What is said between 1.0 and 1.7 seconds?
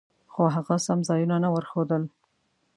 ځایونه نه